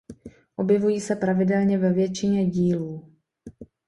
Objevují 0.55 0.99
se 1.01 1.15
pravidelně 1.15 1.77
ve 1.77 1.93
většině 1.93 2.45
dílů. 2.47 3.13